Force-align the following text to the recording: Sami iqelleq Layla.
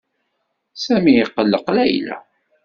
Sami 0.83 1.13
iqelleq 1.23 1.67
Layla. 1.75 2.17